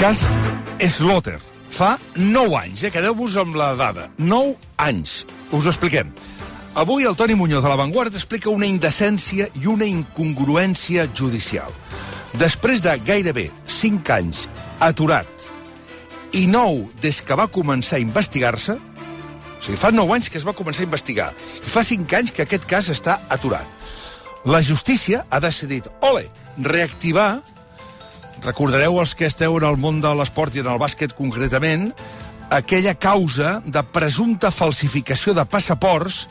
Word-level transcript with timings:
Cas 0.00 0.16
Slaughter. 0.80 1.36
Fa 1.68 1.98
9 2.16 2.54
anys, 2.56 2.86
eh? 2.86 2.90
Quedeu-vos 2.90 3.34
amb 3.36 3.52
la 3.52 3.74
dada. 3.76 4.06
9 4.16 4.54
anys. 4.80 5.26
Us 5.52 5.66
ho 5.66 5.68
expliquem. 5.68 6.08
Avui 6.72 7.04
el 7.04 7.18
Toni 7.20 7.36
Muñoz 7.36 7.60
de 7.60 7.68
La 7.68 7.76
Vanguardia 7.76 8.16
explica 8.16 8.48
una 8.48 8.64
indecència 8.64 9.50
i 9.60 9.68
una 9.68 9.84
incongruència 9.84 11.04
judicial. 11.12 11.68
Després 12.40 12.80
de 12.80 12.96
gairebé 13.04 13.50
5 13.68 14.14
anys 14.16 14.46
aturat 14.80 15.28
i 16.32 16.46
9 16.48 16.96
des 17.04 17.20
que 17.20 17.36
va 17.36 17.50
començar 17.52 18.00
a 18.00 18.06
investigar-se, 18.06 18.78
o 18.80 19.60
sigui, 19.60 19.76
fa 19.76 19.92
9 19.92 20.16
anys 20.16 20.32
que 20.32 20.40
es 20.40 20.48
va 20.48 20.56
començar 20.56 20.86
a 20.86 20.88
investigar, 20.88 21.28
i 21.60 21.76
fa 21.76 21.84
5 21.84 22.16
anys 22.22 22.32
que 22.32 22.48
aquest 22.48 22.64
cas 22.64 22.88
està 22.88 23.20
aturat. 23.28 23.68
La 24.48 24.64
justícia 24.64 25.26
ha 25.28 25.44
decidit, 25.44 25.92
ole, 26.00 26.24
reactivar 26.56 27.42
Recordareu 28.40 28.96
els 29.02 29.12
que 29.14 29.28
esteu 29.28 29.58
en 29.58 29.66
el 29.68 29.76
món 29.76 29.98
de 30.00 30.10
l'esport 30.16 30.54
i 30.56 30.62
en 30.62 30.70
el 30.72 30.78
bàsquet 30.80 31.12
concretament, 31.16 31.90
aquella 32.50 32.94
causa 32.96 33.58
de 33.66 33.82
presumpta 33.92 34.50
falsificació 34.50 35.34
de 35.36 35.44
passaports 35.44 36.24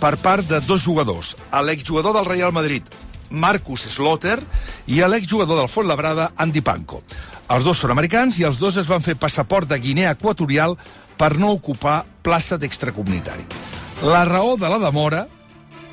per 0.00 0.16
part 0.18 0.48
de 0.48 0.58
dos 0.66 0.82
jugadors, 0.82 1.36
l'exjugador 1.62 2.16
del 2.18 2.26
Real 2.26 2.52
Madrid, 2.52 2.82
Marcus 3.30 3.86
Slaughter, 3.94 4.40
i 4.90 4.98
l'exjugador 5.06 5.62
del 5.62 5.86
Labrada, 5.86 6.32
Andy 6.36 6.60
Panko. 6.60 7.02
Els 7.48 7.64
dos 7.64 7.78
són 7.78 7.92
americans 7.94 8.40
i 8.40 8.44
els 8.48 8.58
dos 8.58 8.76
es 8.76 8.88
van 8.88 9.02
fer 9.02 9.14
passaport 9.14 9.68
de 9.68 9.78
Guinea 9.78 10.10
Equatorial 10.16 10.76
per 11.16 11.36
no 11.38 11.52
ocupar 11.52 12.02
plaça 12.22 12.58
d'extracomunitari. 12.58 13.46
La 14.02 14.24
raó 14.24 14.56
de 14.58 14.68
la 14.68 14.80
demora, 14.82 15.28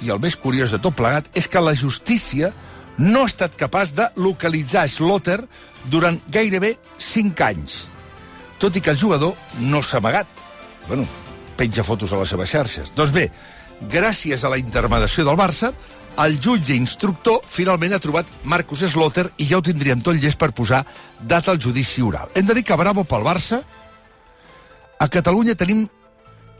i 0.01 0.09
el 0.09 0.19
més 0.19 0.35
curiós 0.35 0.71
de 0.71 0.79
tot 0.81 0.95
plegat, 0.95 1.29
és 1.35 1.47
que 1.47 1.61
la 1.61 1.75
justícia 1.75 2.53
no 2.99 3.23
ha 3.23 3.29
estat 3.31 3.55
capaç 3.55 3.93
de 3.95 4.09
localitzar 4.19 4.87
Slaughter 4.91 5.39
durant 5.87 6.19
gairebé 6.27 6.75
5 6.99 7.45
anys, 7.47 7.77
tot 8.59 8.75
i 8.75 8.81
que 8.83 8.91
el 8.91 8.99
jugador 8.99 9.35
no 9.63 9.81
s'ha 9.81 10.01
amagat. 10.03 10.27
Bueno, 10.87 11.05
penja 11.55 11.85
fotos 11.87 12.11
a 12.11 12.19
les 12.19 12.29
seves 12.29 12.51
xarxes. 12.51 12.91
Doncs 12.95 13.15
bé, 13.15 13.29
gràcies 13.91 14.43
a 14.43 14.51
la 14.51 14.59
intermediació 14.59 15.23
del 15.23 15.39
Barça, 15.39 15.71
el 16.19 16.35
jutge 16.43 16.75
instructor 16.75 17.39
finalment 17.47 17.95
ha 17.95 18.01
trobat 18.03 18.27
Marcus 18.43 18.83
Slaughter 18.91 19.29
i 19.39 19.47
ja 19.47 19.59
ho 19.59 19.63
tindríem 19.63 20.01
tot 20.03 20.19
llest 20.19 20.39
per 20.39 20.51
posar 20.51 20.81
data 21.21 21.53
al 21.53 21.61
judici 21.63 22.03
oral. 22.03 22.27
Hem 22.35 22.49
de 22.49 22.57
dir 22.57 22.65
que 22.67 22.75
bravo 22.75 23.05
pel 23.07 23.23
Barça. 23.23 23.61
A 24.99 25.07
Catalunya 25.07 25.55
tenim 25.55 25.87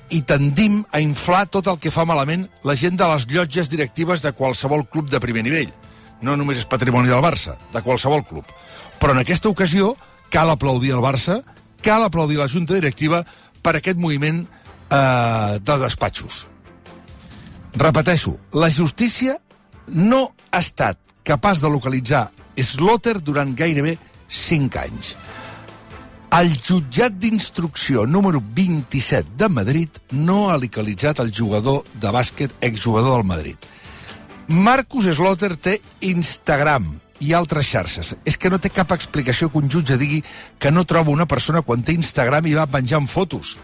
i 0.10 0.22
tendim 0.24 0.80
a 0.96 1.02
inflar 1.04 1.50
tot 1.52 1.68
el 1.68 1.78
que 1.84 1.92
fa 1.92 2.06
malament 2.08 2.48
la 2.64 2.78
gent 2.80 2.96
de 2.96 3.12
les 3.12 3.28
llotges 3.28 3.68
directives 3.70 4.24
de 4.24 4.32
qualsevol 4.32 4.88
club 4.88 5.12
de 5.12 5.20
primer 5.20 5.44
nivell 5.44 5.76
no 6.22 6.36
només 6.36 6.60
és 6.62 6.68
patrimoni 6.70 7.10
del 7.12 7.24
Barça, 7.24 7.56
de 7.74 7.82
qualsevol 7.86 8.24
club. 8.28 8.48
Però 9.00 9.16
en 9.16 9.22
aquesta 9.22 9.50
ocasió 9.50 9.94
cal 10.34 10.52
aplaudir 10.52 10.94
el 10.96 11.04
Barça, 11.04 11.42
cal 11.82 12.04
aplaudir 12.04 12.40
la 12.40 12.50
Junta 12.52 12.76
Directiva 12.76 13.24
per 13.64 13.78
aquest 13.78 14.00
moviment 14.00 14.44
eh, 14.44 15.60
de 15.60 15.78
despatxos. 15.84 16.48
Repeteixo, 17.80 18.36
la 18.54 18.70
justícia 18.74 19.38
no 19.88 20.30
ha 20.52 20.60
estat 20.60 21.00
capaç 21.24 21.62
de 21.62 21.70
localitzar 21.70 22.30
Slaughter 22.60 23.20
durant 23.24 23.54
gairebé 23.56 23.96
5 24.28 24.80
anys. 24.82 25.14
El 26.36 26.52
jutjat 26.54 27.16
d'instrucció 27.18 28.04
número 28.06 28.42
27 28.42 29.38
de 29.40 29.48
Madrid 29.50 29.96
no 30.12 30.50
ha 30.50 30.60
localitzat 30.62 31.22
el 31.24 31.32
jugador 31.34 31.86
de 31.94 32.12
bàsquet 32.14 32.54
exjugador 32.62 33.16
del 33.18 33.30
Madrid 33.32 33.70
Marcus 34.50 35.06
Slaughter 35.14 35.54
té 35.62 35.76
Instagram 36.02 36.88
i 37.22 37.36
altres 37.38 37.68
xarxes. 37.70 38.16
És 38.26 38.38
que 38.42 38.50
no 38.50 38.58
té 38.58 38.72
cap 38.74 38.90
explicació 38.96 39.52
que 39.52 39.60
un 39.62 39.70
jutge 39.70 39.98
digui 40.02 40.24
que 40.58 40.72
no 40.74 40.88
troba 40.90 41.14
una 41.14 41.28
persona 41.30 41.62
quan 41.62 41.84
té 41.86 41.94
Instagram 41.94 42.48
i 42.50 42.56
va 42.58 42.66
penjant 42.66 43.06
fotos. 43.06 43.58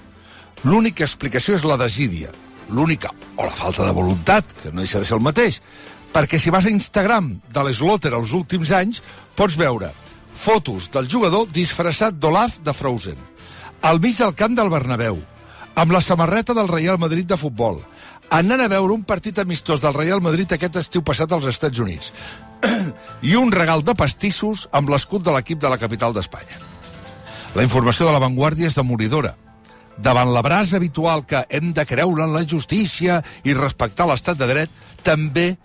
L'única 0.61 1.01
explicació 1.07 1.57
és 1.57 1.65
la 1.65 1.79
desídia. 1.81 2.29
L'única, 2.69 3.09
o 3.35 3.45
la 3.45 3.57
falta 3.57 3.85
de 3.85 3.97
voluntat, 3.97 4.53
que 4.61 4.69
no 4.71 4.85
deixa 4.85 5.01
de 5.01 5.09
ser 5.09 5.17
el 5.17 5.25
mateix. 5.25 5.57
Perquè 6.13 6.37
si 6.37 6.53
vas 6.53 6.69
a 6.69 6.73
Instagram 6.73 7.33
de 7.49 7.65
l'Slaughter 7.65 8.13
els 8.13 8.37
últims 8.37 8.69
anys, 8.69 9.01
pots 9.35 9.57
veure 9.57 9.89
fotos 10.35 10.91
del 10.93 11.09
jugador 11.09 11.47
disfressat 11.49 12.19
d'Olaf 12.19 12.59
de 12.61 12.73
Frozen, 12.75 13.17
al 13.81 14.01
mig 14.03 14.19
del 14.19 14.35
camp 14.37 14.53
del 14.57 14.69
Bernabéu, 14.69 15.17
amb 15.75 15.91
la 15.91 16.01
samarreta 16.01 16.55
del 16.55 16.69
Real 16.71 16.97
Madrid 16.97 17.27
de 17.27 17.37
futbol, 17.37 17.81
anant 18.31 18.63
a 18.63 18.69
veure 18.71 18.95
un 18.95 19.03
partit 19.03 19.37
amistós 19.39 19.83
del 19.83 19.93
Real 19.93 20.21
Madrid 20.23 20.51
aquest 20.55 20.79
estiu 20.81 21.03
passat 21.05 21.31
als 21.35 21.45
Estats 21.51 21.79
Units 21.83 22.13
i 23.29 23.35
un 23.35 23.51
regal 23.51 23.83
de 23.83 23.95
pastissos 23.95 24.69
amb 24.71 24.89
l'escut 24.89 25.23
de 25.23 25.35
l'equip 25.35 25.59
de 25.61 25.69
la 25.69 25.77
capital 25.77 26.15
d'Espanya. 26.15 26.61
La 27.55 27.63
informació 27.63 28.07
de 28.07 28.15
la 28.15 28.23
Vanguardia 28.23 28.67
és 28.67 28.75
demoridora. 28.75 29.35
Davant 29.95 30.33
la 30.33 30.41
brasa 30.43 30.75
habitual 30.75 31.23
que 31.27 31.45
hem 31.49 31.71
de 31.75 31.85
creure 31.87 32.25
en 32.25 32.33
la 32.35 32.43
justícia 32.43 33.21
i 33.47 33.53
respectar 33.55 34.07
l'estat 34.09 34.39
de 34.39 34.49
dret, 34.49 34.73
també 35.03 35.55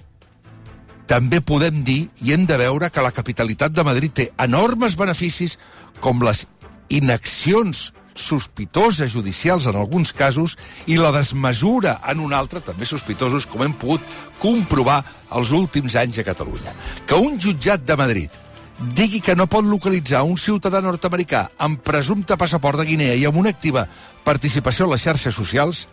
també 1.10 1.41
podem 1.43 1.81
dir 1.82 2.04
i 2.22 2.31
hem 2.31 2.44
de 2.47 2.54
veure 2.54 2.87
que 2.94 3.03
la 3.03 3.10
capitalitat 3.10 3.75
de 3.75 3.82
Madrid 3.82 4.12
té 4.15 4.26
enormes 4.38 4.94
beneficis 4.94 5.56
com 5.99 6.22
les 6.22 6.44
inaccions 6.87 7.88
sospitoses 8.15 9.12
judicials 9.12 9.66
en 9.66 9.78
alguns 9.78 10.12
casos 10.12 10.56
i 10.87 10.98
la 10.98 11.12
desmesura 11.15 11.98
en 12.10 12.21
un 12.21 12.34
altre, 12.34 12.60
també 12.60 12.87
sospitosos, 12.88 13.47
com 13.47 13.65
hem 13.65 13.75
pogut 13.75 14.04
comprovar 14.41 15.03
els 15.37 15.53
últims 15.56 15.97
anys 15.97 16.20
a 16.20 16.26
Catalunya. 16.26 16.75
Que 17.06 17.19
un 17.19 17.38
jutjat 17.41 17.84
de 17.87 17.97
Madrid 17.97 18.41
digui 18.81 19.20
que 19.20 19.37
no 19.37 19.47
pot 19.47 19.65
localitzar 19.65 20.22
un 20.25 20.38
ciutadà 20.41 20.81
nord-americà 20.81 21.50
amb 21.60 21.82
presumpte 21.84 22.37
passaport 22.41 22.81
de 22.81 22.88
Guinea 22.88 23.16
i 23.19 23.26
amb 23.28 23.37
una 23.37 23.53
activa 23.53 23.87
participació 24.25 24.87
en 24.87 24.94
les 24.94 25.04
xarxes 25.04 25.37
socials 25.37 25.87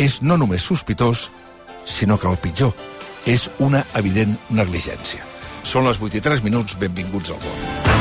és 0.00 0.20
no 0.22 0.38
només 0.40 0.64
sospitós, 0.64 1.30
sinó 1.84 2.18
que 2.18 2.30
el 2.30 2.40
pitjor 2.42 2.74
és 3.26 3.48
una 3.60 3.84
evident 3.94 4.34
negligència. 4.50 5.22
Són 5.62 5.86
les 5.86 6.00
83 6.02 6.42
minuts, 6.42 6.78
benvinguts 6.78 7.30
al 7.30 7.42
món. 7.44 7.91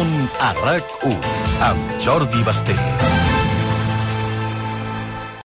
Món 0.00 0.28
a 0.40 0.54
RAC1 0.54 1.16
amb 1.60 2.00
Jordi 2.00 2.42
Basté. 2.44 3.19